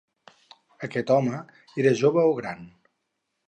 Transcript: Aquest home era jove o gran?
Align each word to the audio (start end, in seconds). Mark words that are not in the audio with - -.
Aquest 0.87 1.11
home 1.17 1.43
era 1.85 1.95
jove 2.03 2.27
o 2.33 2.35
gran? 2.41 2.69